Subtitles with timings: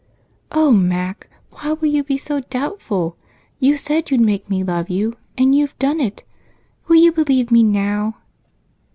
[0.51, 1.29] "Oh, Mac!
[1.51, 3.17] Why will you be so doubtful?
[3.59, 6.23] You said you'd make me love you, and you've done it.
[6.87, 8.15] Will you believe me now?"